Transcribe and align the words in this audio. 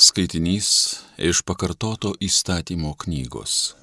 Skaitinys 0.00 0.96
iš 1.20 1.42
pakartoto 1.44 2.14
įstatymo 2.24 2.94
knygos. 3.02 3.74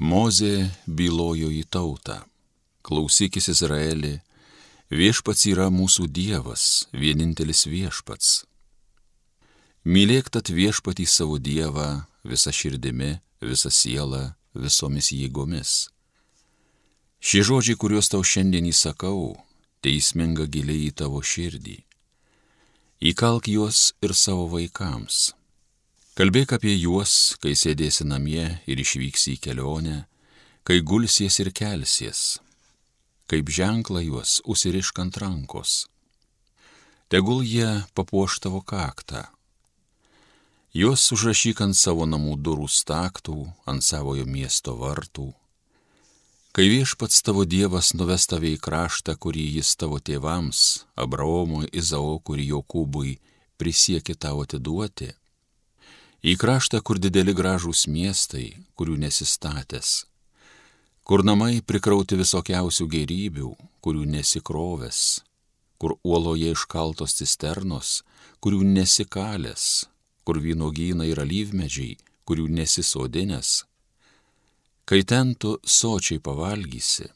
Mozė 0.00 0.70
bylojo 0.88 1.50
į 1.52 1.66
tautą. 1.68 2.22
Klausykis 2.80 3.50
Izraeli, 3.52 4.14
viešpats 4.88 5.42
yra 5.50 5.66
mūsų 5.68 6.08
Dievas, 6.18 6.62
vienintelis 6.96 7.66
viešpats. 7.68 8.30
Mylėk 9.84 10.30
tad 10.32 10.48
viešpatį 10.48 11.04
savo 11.04 11.36
Dievą 11.36 12.06
visą 12.24 12.48
širdimi, 12.48 13.18
visą 13.44 13.68
sielą, 13.68 14.22
visomis 14.56 15.10
jėgomis. 15.12 15.74
Šie 17.20 17.44
žodžiai, 17.44 17.76
kuriuos 17.76 18.08
tau 18.08 18.24
šiandien 18.24 18.72
įsakau, 18.72 19.36
teisminga 19.84 20.48
giliai 20.48 20.88
į 20.88 20.96
tavo 21.04 21.20
širdį 21.20 21.76
įkalk 22.98 23.46
juos 23.46 23.92
ir 24.02 24.10
savo 24.10 24.48
vaikams. 24.50 25.30
Kalbėk 26.18 26.56
apie 26.56 26.72
juos, 26.74 27.36
kai 27.38 27.52
sėdėsi 27.54 28.02
namie 28.02 28.58
ir 28.66 28.80
išvyksi 28.82 29.36
į 29.36 29.42
kelionę, 29.44 29.98
kai 30.66 30.80
gulsies 30.82 31.38
ir 31.38 31.52
kelsies. 31.54 32.40
Kaip 33.30 33.52
ženklą 33.54 34.02
juos 34.02 34.40
užsirišk 34.42 34.98
ant 34.98 35.20
rankos. 35.22 35.86
Tegul 37.06 37.44
jie 37.46 37.84
papuoš 37.94 38.40
tavo 38.42 38.64
kaktą. 38.66 39.28
Juos 40.74 41.06
užrašyk 41.14 41.62
ant 41.68 41.78
savo 41.78 42.02
namų 42.02 42.34
durų 42.42 42.66
staktų, 42.66 43.46
ant 43.70 43.86
savojo 43.86 44.26
miesto 44.26 44.74
vartų, 44.74 45.30
Kai 46.58 46.66
viešpats 46.66 47.20
tavo 47.22 47.44
Dievas 47.46 47.92
nuves 47.94 48.24
tave 48.26 48.48
į 48.50 48.56
kraštą, 48.58 49.12
kurį 49.22 49.44
jis 49.60 49.68
tavo 49.78 50.00
tėvams, 50.02 50.62
Abraomui, 50.98 51.68
Izaokui 51.70 52.34
ir 52.40 52.48
Jokūbui, 52.48 53.12
prisiekė 53.62 54.16
tau 54.18 54.40
atiduoti, 54.42 55.12
į 56.26 56.34
kraštą, 56.42 56.80
kur 56.82 56.98
dideli 56.98 57.36
gražūs 57.40 57.84
miestai, 57.86 58.48
kurių 58.74 58.98
nesistatęs, 59.04 59.92
kur 61.06 61.22
namai 61.22 61.60
prikrauti 61.62 62.18
visokiausių 62.18 62.88
gerybių, 62.96 63.52
kurių 63.78 64.10
nesikrovęs, 64.16 65.04
kur 65.78 65.94
uoloje 66.02 66.58
iškaltos 66.58 67.14
cisternos, 67.22 68.00
kurių 68.42 68.64
nesikalęs, 68.74 69.86
kur 70.26 70.42
vynogynai 70.42 71.12
yra 71.14 71.22
lyvmedžiai, 71.22 71.94
kurių 72.26 72.50
nesisodinės, 72.58 73.67
Kai 74.88 75.02
ten 75.04 75.34
tu 75.36 75.50
sočiai 75.68 76.16
pavalgysi, 76.16 77.10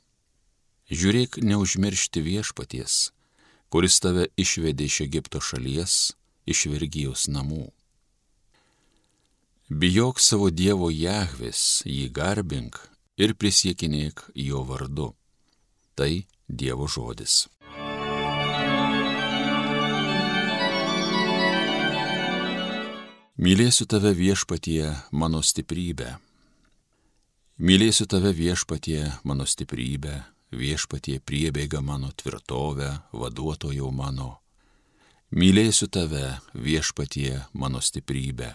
žiūrėk 0.93 1.39
neužmiršti 1.41 2.21
viešpaties, 2.21 2.97
kuris 3.73 3.95
tave 4.05 4.27
išvedė 4.37 4.89
iš 4.91 4.99
Egipto 5.07 5.41
šalies, 5.41 5.95
iš 6.45 6.67
vergyjos 6.69 7.31
namų. 7.33 7.71
Bijok 9.73 10.21
savo 10.21 10.51
Dievo 10.53 10.91
Jahvis, 10.93 11.81
jį 11.89 12.11
garbink 12.13 12.77
ir 13.17 13.33
prisiekinėk 13.41 14.21
jo 14.37 14.61
vardu. 14.69 15.07
Tai 15.97 16.11
Dievo 16.45 16.91
žodis. 16.93 17.47
Mylėsiu 23.41 23.89
tave 23.89 24.13
viešpatie 24.21 24.93
mano 25.09 25.41
stiprybę 25.41 26.19
Mylėsiu 27.63 28.09
tave 28.11 28.33
viešpatie 28.35 29.05
mano 29.23 29.45
stiprybę, 29.47 30.17
viešpatie 30.51 31.21
priebėga 31.23 31.79
mano 31.79 32.09
tvirtovę, 32.11 32.89
vaduotojau 33.15 33.93
mano. 33.95 34.41
Mylėsiu 35.31 35.87
tave 35.87 36.41
viešpatie 36.59 37.45
mano 37.55 37.79
stiprybę. 37.79 38.49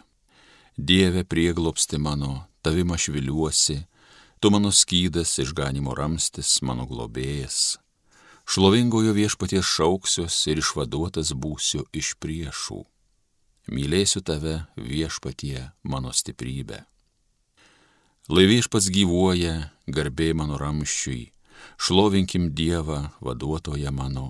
Dieve 0.76 1.24
prieglopsti 1.24 1.96
mano, 1.96 2.50
tavim 2.60 2.92
aš 2.92 3.08
viliuosi, 3.16 3.78
tu 4.44 4.52
mano 4.52 4.74
skydas, 4.76 5.38
išganimo 5.40 5.96
ramstis, 5.96 6.58
mano 6.60 6.84
globėjas. 6.84 7.78
Šlovingojo 8.44 9.16
viešpaties 9.16 9.72
šauksiuos 9.72 10.42
ir 10.52 10.60
išvaduotas 10.60 11.32
būsiu 11.32 11.88
iš 11.96 12.12
priešų. 12.20 12.84
Mylėsiu 13.72 14.20
tave 14.20 14.66
viešpatie 14.76 15.70
mano 15.88 16.12
stiprybę. 16.12 16.84
Laiviešpats 18.28 18.90
gyvuoja, 18.92 19.70
garbė 19.88 20.34
mano 20.36 20.58
ramščiui, 20.60 21.30
šlovinkim 21.80 22.50
Dievą, 22.52 23.14
vaduotoją 23.24 23.94
mano. 23.96 24.26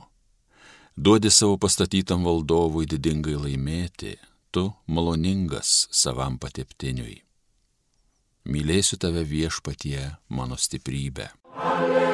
Duodi 0.94 1.32
savo 1.34 1.58
pastatytam 1.58 2.22
valdovui 2.28 2.86
didingai 2.86 3.34
laimėti, 3.42 4.14
tu 4.54 4.68
maloningas 4.86 5.88
savam 5.90 6.38
pateptiniui. 6.38 7.24
Mylėsiu 8.46 9.02
tave 9.02 9.26
viešpatie 9.26 10.12
mano 10.30 10.62
stiprybę. 10.62 11.32
Alleluja. 11.58 12.07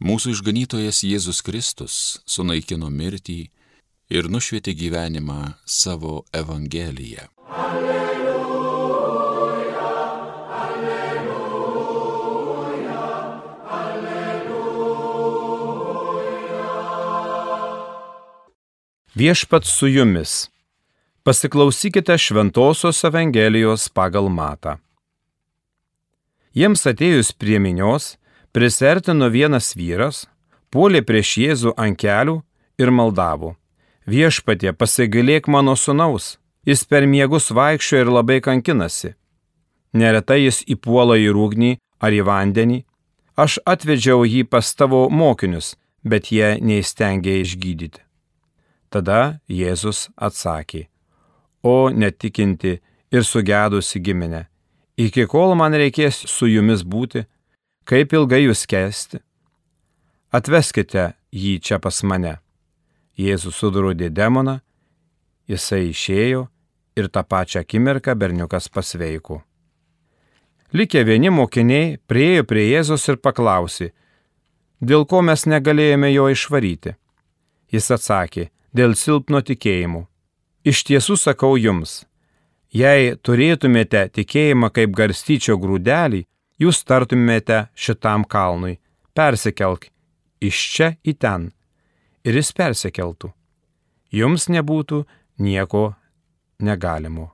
Mūsų 0.00 0.30
išganytojas 0.32 1.02
Jėzus 1.04 1.42
Kristus 1.44 1.94
sunaikino 2.24 2.88
mirtį 2.88 3.52
ir 4.08 4.32
nušvietė 4.32 4.72
gyvenimą 4.72 5.60
savo 5.68 6.24
Evangeliją. 6.32 7.28
Alleluja, 7.52 8.96
alleluja, 10.56 11.84
alleluja. 13.68 15.10
Viešpat 19.12 19.68
su 19.68 19.92
jumis. 19.92 20.48
Pasiklausykite 21.28 22.16
Šventojios 22.16 23.04
Evangelijos 23.04 23.92
pagal 23.92 24.32
Matą. 24.32 24.80
Jiems 26.56 26.88
atėjus 26.88 27.36
prie 27.36 27.60
minios, 27.60 28.16
Prisertino 28.50 29.28
vienas 29.30 29.76
vyras, 29.78 30.24
puolė 30.74 31.04
prieš 31.06 31.36
Jėzų 31.38 31.72
ant 31.78 31.94
kelių 31.94 32.40
ir 32.82 32.90
maldavo. 32.90 33.54
Viešpatie, 34.10 34.72
pasigailėk 34.74 35.46
mano 35.46 35.76
sunaus, 35.78 36.40
jis 36.66 36.82
per 36.82 37.06
miegus 37.06 37.52
vaikščio 37.54 38.02
ir 38.02 38.10
labai 38.10 38.40
kankinasi. 38.42 39.14
Neretai 39.94 40.40
jis 40.48 40.64
įpuola 40.66 41.20
į 41.22 41.30
rūgnį 41.36 41.72
ar 42.02 42.10
į 42.10 42.26
vandenį. 42.26 42.82
Aš 43.38 43.60
atvedžiau 43.62 44.26
jį 44.26 44.42
pas 44.50 44.66
tavo 44.74 45.06
mokinius, 45.10 45.76
bet 46.02 46.32
jie 46.34 46.56
neįstengė 46.58 47.38
išgydyti. 47.44 48.02
Tada 48.90 49.38
Jėzus 49.46 50.08
atsakė, 50.18 50.88
o 51.62 51.90
netikinti 51.94 52.80
ir 53.14 53.22
sugedusi 53.22 54.02
giminė, 54.02 54.48
iki 54.98 55.30
kol 55.30 55.54
man 55.54 55.76
reikės 55.78 56.24
su 56.26 56.50
jumis 56.50 56.82
būti, 56.82 57.28
kaip 57.84 58.12
ilgai 58.12 58.44
jūs 58.44 58.66
kesti? 58.70 59.20
Atveskite 60.30 61.12
jį 61.34 61.58
čia 61.58 61.78
pas 61.82 62.02
mane. 62.02 62.38
Jėzus 63.18 63.58
sudrūdė 63.60 64.08
demoną, 64.14 64.60
jisai 65.50 65.90
išėjo 65.90 66.46
ir 66.96 67.08
tą 67.08 67.22
pačią 67.26 67.64
akimirką 67.64 68.14
berniukas 68.14 68.68
pasveiko. 68.68 69.42
Likę 70.72 71.02
vieni 71.04 71.30
mokiniai 71.34 71.98
priejo 72.06 72.44
prie 72.46 72.68
Jėzus 72.70 73.08
ir 73.10 73.18
paklausė, 73.18 73.90
dėl 74.78 75.02
ko 75.10 75.22
mes 75.26 75.42
negalėjome 75.50 76.12
jo 76.12 76.28
išvaryti. 76.30 76.94
Jis 77.74 77.90
atsakė, 77.96 78.50
dėl 78.74 78.94
silpno 78.94 79.42
tikėjimo. 79.42 80.06
Iš 80.62 80.84
tiesų 80.86 81.16
sakau 81.18 81.56
jums, 81.58 82.04
jei 82.70 83.16
turėtumėte 83.18 84.06
tikėjimą 84.14 84.70
kaip 84.76 84.94
garstyčio 84.94 85.58
grūdelį, 85.58 86.26
jūs 86.60 86.84
tartumėte 86.84 87.68
šitam 87.74 88.26
kalnui, 88.28 88.78
persikelk 89.16 89.88
iš 90.40 90.60
čia 90.74 90.92
į 91.04 91.16
ten, 91.20 91.50
ir 92.24 92.36
jis 92.40 92.52
persikeltų. 92.56 93.32
Jums 94.10 94.48
nebūtų 94.50 95.04
nieko 95.40 95.94
negalimo. 96.60 97.30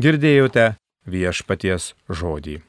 Girdėjote 0.00 0.74
viešpaties 1.06 1.92
žodį. 2.08 2.62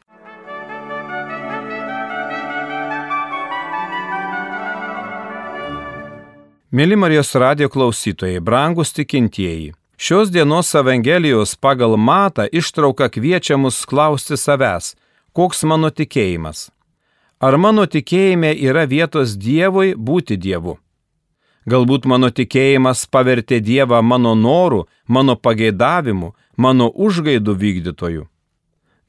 Mėly 6.73 6.97
Marijos 6.97 7.29
radio 7.37 7.67
klausytojai, 7.69 8.39
brangus 8.41 8.95
tikintieji, 8.97 9.75
šios 9.93 10.31
dienos 10.33 10.73
Evangelijos 10.73 11.53
pagal 11.61 11.93
matą 12.01 12.47
ištrauka 12.49 13.11
kviečia 13.13 13.59
mus 13.61 13.83
klausti 13.85 14.33
savęs, 14.41 14.95
koks 15.33 15.63
mano 15.69 15.89
tikėjimas. 15.89 16.69
Ar 17.43 17.57
mano 17.57 17.85
tikėjime 17.85 18.53
yra 18.55 18.85
vietos 18.87 19.35
Dievui 19.35 19.95
būti 19.97 20.37
Dievu? 20.39 20.77
Galbūt 21.67 22.05
mano 22.07 22.29
tikėjimas 22.29 23.05
pavertė 23.11 23.59
Dievą 23.63 24.01
mano 24.03 24.33
norų, 24.35 24.83
mano 25.07 25.35
pageidavimu, 25.35 26.33
mano 26.57 26.89
užgaidų 26.91 27.55
vykdytoju. 27.59 28.27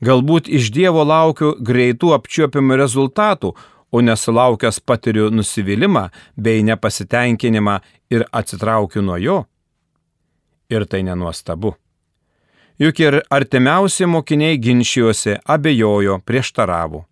Galbūt 0.05 0.50
iš 0.50 0.71
Dievo 0.75 1.05
laukiu 1.06 1.55
greitų 1.59 2.12
apčiuopiamų 2.19 2.79
rezultatų, 2.82 3.55
o 3.94 4.00
nesulaukęs 4.03 4.81
patiriu 4.82 5.31
nusivylimą 5.31 6.09
bei 6.37 6.65
nepasitenkinimą 6.67 7.79
ir 8.11 8.27
atsitraukiu 8.32 9.03
nuo 9.03 9.19
jo. 9.23 9.38
Ir 10.70 10.87
tai 10.91 11.05
nenuostabu. 11.06 11.77
Juk 12.79 13.00
ir 13.00 13.21
artimiausi 13.31 14.06
mokiniai 14.06 14.59
ginčijosi, 14.59 15.37
abejojo, 15.44 16.19
prieštaravo. 16.26 17.05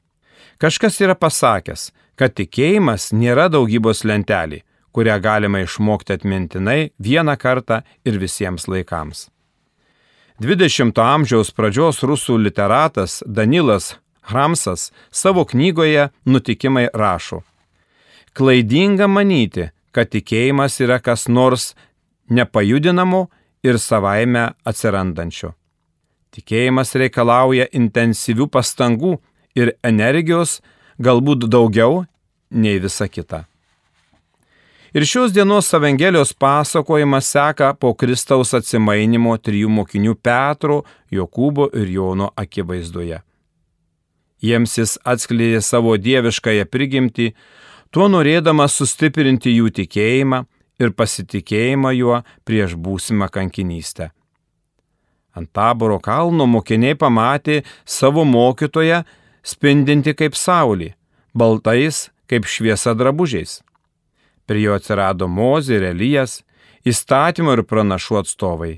Kažkas 0.58 0.98
yra 1.04 1.14
pasakęs, 1.14 1.90
kad 2.18 2.34
tikėjimas 2.34 3.12
nėra 3.14 3.48
daugybos 3.50 4.02
lentelė, 4.02 4.62
kurią 4.92 5.18
galima 5.22 5.62
išmokti 5.62 6.16
atmintinai 6.16 6.90
vieną 6.98 7.36
kartą 7.38 7.82
ir 8.04 8.18
visiems 8.18 8.66
laikams. 8.66 9.28
20-ojo 10.42 11.06
amžiaus 11.06 11.52
pradžios 11.54 12.02
rusų 12.02 12.40
literatas 12.42 13.20
Danilas 13.26 13.94
Hramsas 14.26 14.90
savo 15.10 15.44
knygoje 15.44 16.08
Nutikimai 16.26 16.88
rašo. 16.94 17.42
Klaidinga 18.34 19.06
manyti, 19.06 19.68
kad 19.92 20.10
tikėjimas 20.10 20.80
yra 20.82 20.98
kas 20.98 21.28
nors 21.28 21.74
nepajudinamo 22.30 23.28
ir 23.62 23.78
savaime 23.78 24.50
atsirandančio. 24.64 25.52
Tikėjimas 26.32 26.94
reikalauja 26.96 27.68
intensyvių 27.76 28.48
pastangų 28.52 29.16
ir 29.58 29.74
energijos, 29.84 30.60
galbūt 30.98 31.48
daugiau 31.52 32.04
nei 32.50 32.78
visa 32.80 33.08
kita. 33.08 33.44
Ir 34.92 35.06
šios 35.08 35.32
dienos 35.32 35.72
Evangelijos 35.72 36.34
pasakojimas 36.36 37.30
seka 37.32 37.70
po 37.80 37.94
Kristaus 37.96 38.52
atsimainimo 38.52 39.32
trijų 39.40 39.70
mokinių 39.72 40.18
Petro, 40.20 40.82
Jokūbo 41.12 41.70
ir 41.72 41.88
Jono 41.88 42.28
akivaizdoje. 42.36 43.22
Jiems 44.42 44.76
jis 44.76 44.98
atskleidė 45.04 45.62
savo 45.64 45.94
dieviškąją 45.96 46.66
prigimtį, 46.68 47.30
tuo 47.88 48.08
norėdamas 48.12 48.76
sustiprinti 48.76 49.54
jų 49.54 49.70
tikėjimą 49.80 50.42
ir 50.82 50.94
pasitikėjimą 50.98 51.92
juo 51.96 52.20
prieš 52.48 52.76
būsimą 52.76 53.28
kankinystę. 53.32 54.10
Ant 55.32 55.48
taboro 55.56 55.98
kalno 56.02 56.46
mokiniai 56.46 56.98
pamatė 56.98 57.62
savo 57.88 58.24
mokytoją 58.28 59.02
spindinti 59.42 60.12
kaip 60.14 60.36
saulė, 60.36 60.92
baltais 61.34 62.10
kaip 62.28 62.44
šviesa 62.44 62.92
drabužiais. 62.98 63.60
Prie 64.46 64.66
jo 64.66 64.76
atsirado 64.76 65.28
Mozė 65.28 65.78
ir 65.78 65.88
Elijas, 65.92 66.42
įstatymo 66.84 67.54
ir 67.56 67.64
pranašų 67.64 68.20
atstovai. 68.24 68.74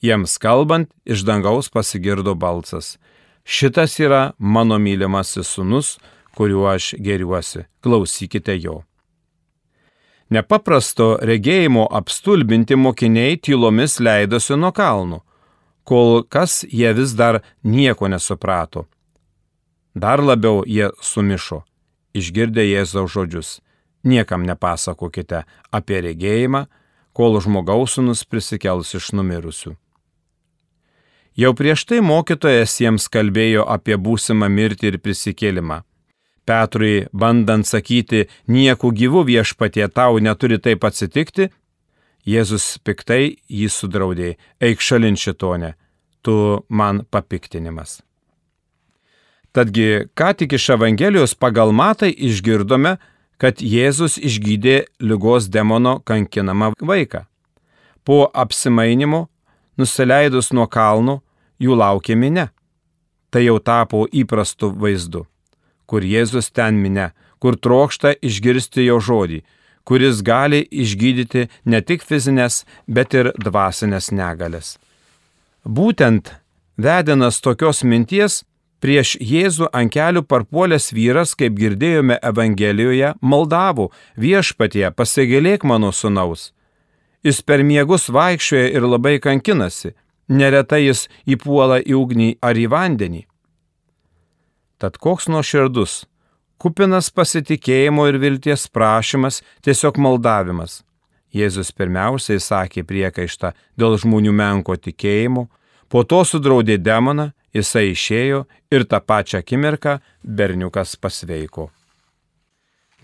Jiems 0.00 0.38
kalbant, 0.40 0.92
iš 1.04 1.24
dangaus 1.26 1.68
pasigirdo 1.72 2.36
balsas 2.38 2.94
Šitas 3.44 3.98
yra 3.98 4.32
mano 4.38 4.78
mylimasis 4.78 5.48
sunus, 5.48 5.98
kuriuo 6.36 6.66
aš 6.70 6.94
geriuosi. 6.98 7.64
Klausykite 7.80 8.54
jo. 8.60 8.82
Nepaprasto 10.30 11.16
regėjimo 11.26 11.88
apstulbinti 11.90 12.76
mokiniai 12.78 13.38
tylomis 13.42 13.98
leidosi 13.98 14.54
nuo 14.54 14.70
kalnų, 14.70 15.18
kol 15.82 16.22
kas 16.22 16.60
jie 16.70 16.92
vis 16.94 17.16
dar 17.18 17.40
nieko 17.66 18.06
nesuprato. 18.06 18.86
Dar 19.94 20.22
labiau 20.22 20.62
jie 20.62 20.92
sumišo, 21.02 21.64
išgirdę 22.14 22.62
Jėzaus 22.62 23.10
žodžius. 23.10 23.58
Niekam 24.06 24.46
nepasakokite 24.46 25.42
apie 25.74 25.98
regėjimą, 26.06 26.68
kol 27.12 27.40
žmogaus 27.42 27.98
sunus 27.98 28.22
prisikels 28.24 28.94
iš 28.94 29.10
numirusių. 29.18 29.74
Jau 31.40 31.52
prieš 31.58 31.84
tai 31.90 32.00
mokytojas 32.04 32.78
jiems 32.80 33.10
kalbėjo 33.10 33.66
apie 33.66 33.98
būsimą 33.98 34.48
mirtį 34.50 34.94
ir 34.94 34.98
prisikėlimą. 35.02 35.82
Petrui, 36.44 37.06
bandant 37.12 37.66
sakyti, 37.66 38.26
nieku 38.48 38.90
gyvu 38.92 39.24
viešpatie 39.28 39.88
tau 39.88 40.18
neturi 40.18 40.58
taip 40.58 40.84
atsitikti, 40.84 41.50
Jėzus 42.28 42.76
piktai 42.84 43.40
jį 43.48 43.68
sudraudė, 43.72 44.34
eik 44.60 44.82
šalin 44.84 45.16
šitonę, 45.16 45.72
tu 46.20 46.34
man 46.68 47.00
papiktinimas. 47.08 48.02
Tadgi, 49.56 50.06
ką 50.14 50.34
tik 50.36 50.52
iš 50.58 50.68
Evangelijos 50.76 51.32
pagal 51.34 51.72
matai 51.72 52.12
išgirdome, 52.12 52.98
kad 53.40 53.64
Jėzus 53.64 54.18
išgydė 54.20 54.76
lygos 55.00 55.48
demono 55.48 55.96
kankinamą 56.04 56.74
vaiką. 56.76 57.24
Po 58.04 58.28
apsimainimo 58.28 59.24
nusileidus 59.80 60.52
nuo 60.52 60.68
kalnų, 60.68 61.18
jų 61.60 61.76
laukė 61.82 62.16
minė. 62.20 62.50
Tai 63.30 63.42
jau 63.46 63.58
tapo 63.62 64.04
įprastu 64.12 64.70
vaizdu, 64.76 65.24
kur 65.90 66.06
Jėzus 66.06 66.52
ten 66.54 66.78
minė, 66.78 67.10
kur 67.42 67.56
trokšta 67.58 68.14
išgirsti 68.22 68.86
jo 68.86 69.00
žodį, 69.02 69.40
kuris 69.88 70.20
gali 70.22 70.60
išgydyti 70.70 71.48
ne 71.66 71.80
tik 71.82 72.06
fizinės, 72.06 72.62
bet 72.86 73.16
ir 73.18 73.32
dvasinės 73.34 74.12
negalės. 74.14 74.76
Būtent 75.64 76.30
vedinas 76.78 77.40
tokios 77.42 77.82
minties, 77.82 78.44
prieš 78.80 79.16
Jėzų 79.20 79.72
ant 79.76 79.92
kelių 79.92 80.22
parpuolęs 80.30 80.92
vyras, 80.96 81.34
kaip 81.34 81.58
girdėjome 81.58 82.20
Evangelijoje, 82.22 83.12
maldavo 83.20 83.90
viešpatie 84.16 84.88
pasigėlėk 84.96 85.66
mano 85.68 85.92
sunaus 85.92 86.52
Jis 87.20 87.42
per 87.44 87.60
miegus 87.60 88.08
vaikščioja 88.08 88.70
ir 88.72 88.86
labai 88.88 89.18
kankinasi, 89.20 89.92
neretai 90.32 90.86
jis 90.86 91.02
įpuola 91.28 91.82
į 91.84 91.98
ugnį 91.98 92.28
ar 92.40 92.56
į 92.56 92.64
vandenį. 92.72 93.26
Tad 94.80 94.96
koks 94.96 95.28
nuoširdus, 95.28 96.04
kupinas 96.60 97.10
pasitikėjimo 97.12 98.06
ir 98.08 98.16
vilties 98.22 98.66
prašymas, 98.72 99.42
tiesiog 99.64 100.00
maldavimas. 100.00 100.80
Jėzus 101.36 101.70
pirmiausiai 101.76 102.40
sakė 102.42 102.82
priekaištą 102.88 103.52
dėl 103.78 103.98
žmonių 104.00 104.32
menko 104.34 104.74
tikėjimo, 104.80 105.46
po 105.92 106.02
to 106.02 106.22
sudraudė 106.24 106.78
demoną, 106.80 107.30
jisai 107.54 107.90
išėjo 107.92 108.46
ir 108.72 108.86
tą 108.88 109.02
pačią 109.04 109.44
akimirką 109.44 109.98
berniukas 110.24 110.96
pasveiko. 110.96 111.68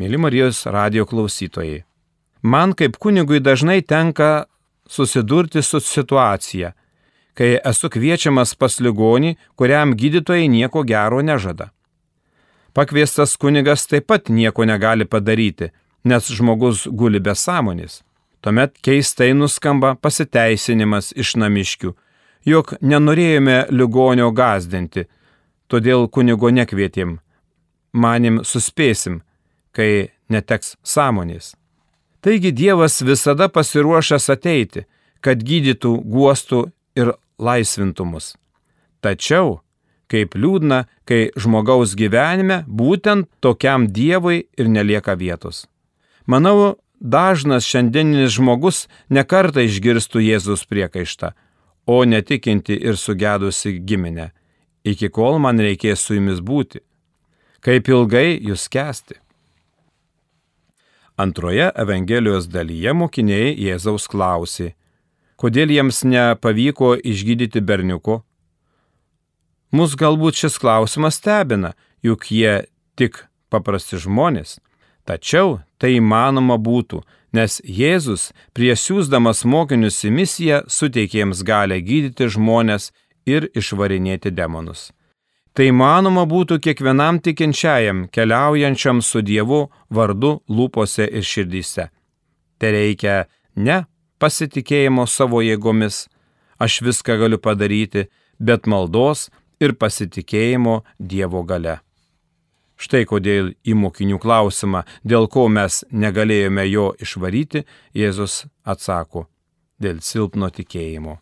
Mėly 0.00 0.18
Marijos 0.20 0.64
radio 0.66 1.06
klausytojai, 1.08 1.84
Man 2.46 2.74
kaip 2.78 2.98
kunigui 3.02 3.40
dažnai 3.40 3.80
tenka 3.82 4.46
susidurti 4.88 5.62
su 5.62 5.80
situacija, 5.80 6.72
kai 7.36 7.56
esu 7.60 7.90
kviečiamas 7.92 8.54
pas 8.56 8.78
ligonį, 8.80 9.36
kuriam 9.56 9.92
gydytojai 9.94 10.48
nieko 10.48 10.82
gero 10.88 11.20
nežada. 11.22 11.70
Pakviestas 12.76 13.36
kunigas 13.40 13.86
taip 13.88 14.08
pat 14.08 14.28
nieko 14.28 14.64
negali 14.64 15.04
padaryti, 15.04 15.70
nes 16.04 16.32
žmogus 16.32 16.86
guli 16.88 17.20
be 17.20 17.34
sąmonės. 17.36 18.02
Tuomet 18.40 18.76
keistai 18.84 19.32
nuskamba 19.34 19.94
pasiteisinimas 20.00 21.12
iš 21.16 21.34
namiškių, 21.40 21.92
jog 22.46 22.74
nenorėjome 22.80 23.56
ligonio 23.72 24.30
gazdinti, 24.32 25.06
todėl 25.68 26.06
kunigo 26.08 26.52
nekvietėm. 26.52 27.18
Manim 27.92 28.42
suspėsim, 28.44 29.22
kai 29.72 30.12
neteks 30.28 30.76
sąmonės. 30.84 31.54
Taigi 32.20 32.52
Dievas 32.52 33.00
visada 33.02 33.48
pasiruošęs 33.48 34.30
ateiti, 34.32 34.84
kad 35.20 35.42
gydytų, 35.42 35.92
guostų 36.04 36.66
ir 36.98 37.12
laisvintų 37.38 38.06
mus. 38.08 38.34
Tačiau, 39.00 39.60
kaip 40.10 40.34
liūdna, 40.38 40.84
kai 41.06 41.30
žmogaus 41.38 41.94
gyvenime 41.98 42.64
būtent 42.66 43.28
tokiam 43.40 43.86
Dievui 43.86 44.46
ir 44.58 44.70
nelieka 44.70 45.16
vietos. 45.18 45.66
Manau, 46.26 46.76
dažnas 47.00 47.66
šiandieninis 47.66 48.34
žmogus 48.38 48.86
nekarta 49.10 49.62
išgirstų 49.66 50.22
Jėzus 50.24 50.64
priekaištą, 50.66 51.32
o 51.86 52.02
netikinti 52.04 52.74
ir 52.74 52.98
sugedusi 52.98 53.76
giminę, 53.78 54.32
iki 54.84 55.10
kol 55.10 55.38
man 55.38 55.60
reikės 55.62 56.02
su 56.02 56.16
jumis 56.18 56.42
būti. 56.42 56.82
Kaip 57.62 57.88
ilgai 57.88 58.38
jūs 58.42 58.66
kesti? 58.70 59.20
Antroje 61.16 61.70
Evangelijos 61.72 62.48
dalyje 62.52 62.92
mokiniai 62.92 63.54
Jėzaus 63.56 64.04
klausė, 64.10 64.74
kodėl 65.40 65.72
jiems 65.72 66.02
nepavyko 66.04 66.96
išgydyti 67.00 67.60
berniuko. 67.60 68.22
Mus 69.72 69.96
galbūt 69.98 70.38
šis 70.40 70.58
klausimas 70.62 71.18
stebina, 71.20 71.74
juk 72.02 72.30
jie 72.30 72.66
tik 72.96 73.24
paprasti 73.52 74.00
žmonės. 74.00 74.58
Tačiau 75.06 75.60
tai 75.78 75.96
įmanoma 76.00 76.56
būtų, 76.58 77.02
nes 77.36 77.60
Jėzus 77.62 78.32
prieš 78.56 78.88
siūsdamas 78.88 79.44
mokinius 79.46 80.00
į 80.06 80.12
misiją 80.14 80.62
suteikė 80.66 81.22
jiems 81.22 81.42
galę 81.46 81.78
gydyti 81.84 82.30
žmonės 82.34 82.90
ir 83.26 83.50
išvarinėti 83.54 84.32
demonus. 84.34 84.90
Tai 85.56 85.70
manoma 85.72 86.26
būtų 86.28 86.58
kiekvienam 86.64 87.20
tikinčiajam 87.24 88.06
keliaujančiam 88.12 89.00
su 89.00 89.22
Dievu 89.24 89.62
vardu 89.88 90.32
lūpose 90.52 91.06
ir 91.08 91.24
širdyse. 91.24 91.86
Tai 92.60 92.72
reikia 92.74 93.24
ne 93.56 93.84
pasitikėjimo 94.18 95.06
savo 95.06 95.42
jėgomis, 95.44 96.06
aš 96.58 96.80
viską 96.86 97.18
galiu 97.20 97.38
padaryti, 97.38 98.06
bet 98.38 98.66
maldos 98.66 99.28
ir 99.60 99.74
pasitikėjimo 99.74 100.82
Dievo 100.98 101.42
gale. 101.42 101.80
Štai 102.76 103.06
kodėl 103.08 103.54
į 103.64 103.74
mokinių 103.80 104.18
klausimą, 104.20 104.82
dėl 105.00 105.30
ko 105.32 105.46
mes 105.48 105.80
negalėjome 105.90 106.66
jo 106.68 106.90
išvaryti, 107.00 107.64
Jėzus 107.96 108.44
atsako- 108.64 109.28
dėl 109.82 110.00
silpno 110.00 110.50
tikėjimo. 110.50 111.18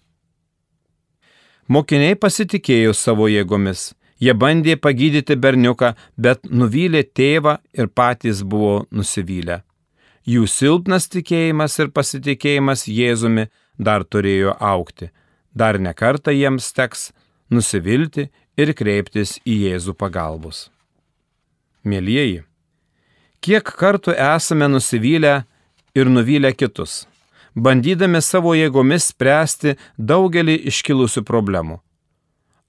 Mokiniai 1.68 2.16
pasitikėjo 2.16 2.92
savo 2.92 3.28
jėgomis, 3.30 3.94
jie 4.18 4.34
bandė 4.34 4.76
pagydyti 4.76 5.36
berniuką, 5.36 5.94
bet 6.18 6.42
nuvylė 6.42 7.04
tėvą 7.04 7.58
ir 7.72 7.86
patys 7.86 8.42
buvo 8.42 8.86
nusivylę. 8.90 9.62
Jų 10.24 10.46
silpnas 10.48 11.04
tikėjimas 11.12 11.76
ir 11.82 11.90
pasitikėjimas 11.92 12.86
Jėzumi 12.88 13.50
dar 13.76 14.06
turėjo 14.08 14.54
aukti. 14.56 15.10
Dar 15.52 15.76
nekarta 15.78 16.32
jiems 16.32 16.70
teks 16.72 17.10
nusivilti 17.52 18.30
ir 18.56 18.72
kreiptis 18.72 19.36
į 19.44 19.58
Jėzų 19.68 19.94
pagalbos. 20.00 20.70
Mėlyjeji, 21.84 22.40
kiek 23.44 23.68
kartų 23.68 24.14
esame 24.16 24.70
nusivylę 24.72 25.34
ir 25.94 26.08
nuvylę 26.08 26.54
kitus, 26.56 27.04
bandydami 27.54 28.22
savo 28.24 28.54
jėgomis 28.56 29.10
spręsti 29.12 29.76
daugelį 29.98 30.56
iškilusių 30.72 31.22
problemų. 31.28 31.82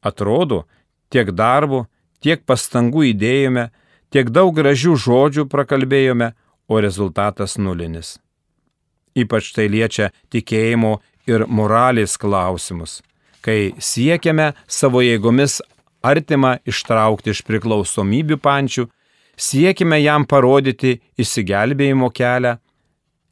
Atrodo, 0.03 0.65
tiek 1.09 1.31
darbo, 1.31 1.85
tiek 2.19 2.43
pastangų 2.43 3.13
įdėjome, 3.15 3.69
tiek 4.12 4.29
daug 4.29 4.51
gražių 4.53 5.00
žodžių 5.00 5.47
prakalbėjome, 5.50 6.33
o 6.67 6.79
rezultatas 6.81 7.57
nulinis. 7.57 8.15
Ypač 9.15 9.51
tai 9.55 9.67
liečia 9.72 10.10
tikėjimo 10.34 10.98
ir 11.29 11.45
moralės 11.48 12.17
klausimus, 12.19 13.00
kai 13.41 13.74
siekiame 13.79 14.51
savo 14.67 15.01
jėgomis 15.05 15.62
artimą 16.05 16.57
ištraukti 16.67 17.34
iš 17.34 17.41
priklausomybių 17.48 18.38
pančių, 18.41 18.88
siekime 19.38 20.01
jam 20.03 20.25
parodyti 20.27 21.00
išsigelbėjimo 21.17 22.12
kelią, 22.13 22.57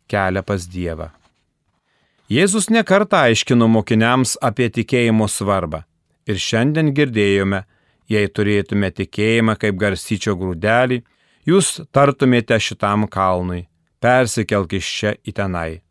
kelią 0.10 0.44
pas 0.48 0.66
Dievą. 0.68 1.12
Jėzus 2.32 2.70
nekartą 2.72 3.28
aiškino 3.28 3.68
mokiniams 3.70 4.38
apie 4.42 4.70
tikėjimo 4.74 5.28
svarbą 5.30 5.84
ir 6.26 6.40
šiandien 6.40 6.94
girdėjome, 6.96 7.64
jei 8.10 8.30
turėtume 8.32 8.90
tikėjimą 8.96 9.58
kaip 9.60 9.76
garsyčio 9.80 10.36
grūdelį, 10.40 11.02
jūs 11.46 11.82
tartumėte 11.92 12.58
šitam 12.60 13.08
kalnui, 13.12 13.68
persikelk 14.04 14.74
iš 14.80 14.92
čia 15.00 15.16
į 15.24 15.36
tenai. 15.36 15.82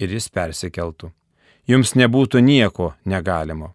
Ir 0.00 0.14
jis 0.16 0.30
persikeltų. 0.32 1.10
Jums 1.68 1.92
nebūtų 1.94 2.40
nieko 2.42 2.94
negalimo. 3.04 3.74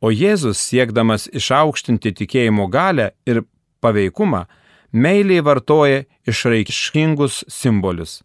O 0.00 0.10
Jėzus, 0.12 0.60
siekdamas 0.60 1.26
išaukštinti 1.32 2.12
tikėjimo 2.16 2.66
galę 2.72 3.12
ir 3.28 3.42
paveikumą, 3.84 4.44
meiliai 4.92 5.44
vartoja 5.44 6.04
išraiškingus 6.28 7.44
simbolius. 7.52 8.20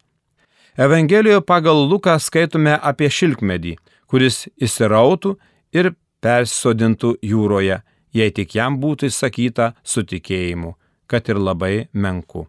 Evangelijoje 0.80 1.44
pagal 1.44 1.84
Luką 1.92 2.18
skaitome 2.20 2.78
apie 2.80 3.10
šilkmedį, 3.12 3.76
kuris 4.08 4.48
įsirautų 4.56 5.36
ir 5.76 5.94
persodintų 6.24 7.18
jūroje, 7.22 7.82
jei 8.16 8.32
tik 8.32 8.56
jam 8.56 8.80
būtų 8.80 9.12
įsakyta 9.12 9.74
su 9.84 10.04
tikėjimu 10.08 10.76
kad 11.12 11.28
ir 11.28 11.36
labai 11.36 11.90
menku. 11.92 12.46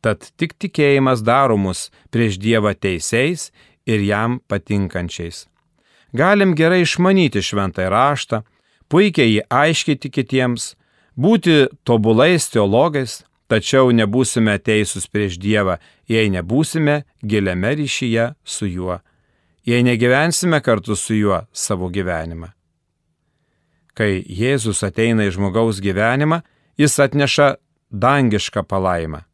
Tad 0.00 0.24
tik 0.40 0.54
tikėjimas 0.56 1.20
daro 1.26 1.58
mus 1.60 1.88
prieš 2.14 2.38
Dievą 2.40 2.72
teisėjais 2.72 3.50
ir 3.84 4.00
jam 4.06 4.38
patinkančiais. 4.48 5.44
Galim 6.16 6.54
gerai 6.56 6.84
išmanyti 6.86 7.42
šventąjį 7.44 7.90
raštą, 7.92 8.42
puikiai 8.88 9.34
jį 9.34 9.42
aiškinti 9.52 10.08
kitiems, 10.14 10.72
būti 11.18 11.66
tobulais 11.84 12.48
teologais, 12.48 13.20
tačiau 13.50 13.92
nebūsime 13.92 14.56
teisūs 14.64 15.08
prieš 15.12 15.36
Dievą, 15.42 15.76
jei 16.08 16.30
nebūsime 16.32 17.02
giliame 17.20 17.74
ryšyje 17.82 18.30
su 18.44 18.68
juo, 18.70 19.00
jei 19.68 19.84
negyvensime 19.84 20.62
kartu 20.64 20.96
su 20.96 21.18
juo 21.18 21.42
savo 21.52 21.90
gyvenimą. 21.92 22.54
Kai 23.98 24.22
Jėzus 24.22 24.84
ateina 24.86 25.26
į 25.26 25.34
žmogaus 25.34 25.82
gyvenimą, 25.82 26.40
Jis 26.78 26.98
atneša 27.02 27.54
dangišką 27.90 28.62
palaimą. 28.68 29.24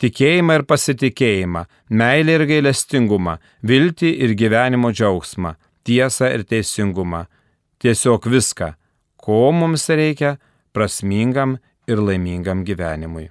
Tikėjimą 0.00 0.60
ir 0.60 0.64
pasitikėjimą, 0.64 1.64
meilę 1.92 2.38
ir 2.38 2.44
gailestingumą, 2.48 3.36
viltį 3.66 4.12
ir 4.24 4.32
gyvenimo 4.38 4.92
džiaugsmą, 4.94 5.56
tiesą 5.84 6.30
ir 6.32 6.46
teisingumą. 6.48 7.26
Tiesiog 7.80 8.28
viską, 8.28 8.70
ko 9.20 9.50
mums 9.52 9.88
reikia 9.88 10.38
prasmingam 10.72 11.58
ir 11.88 12.00
laimingam 12.00 12.64
gyvenimui. 12.64 13.28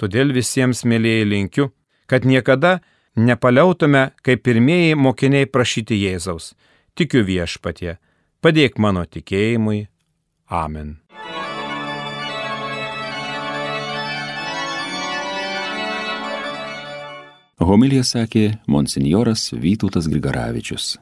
Todėl 0.00 0.32
visiems 0.36 0.84
mėlyjei 0.84 1.24
linkiu, 1.28 1.70
kad 2.06 2.24
niekada 2.24 2.78
nepaliautume 3.16 4.10
kaip 4.24 4.44
pirmieji 4.44 4.96
mokiniai 4.96 5.48
prašyti 5.48 5.98
Jėzaus. 6.04 6.52
Tikiu 6.96 7.24
viešpatie, 7.24 7.96
padėk 8.40 8.78
mano 8.80 9.04
tikėjimui. 9.04 9.88
Amen. 10.48 10.96
Homilija 17.56 18.04
sakė 18.04 18.58
monsinjoras 18.68 19.48
Vytautas 19.56 20.10
Grigaravičius. 20.12 20.98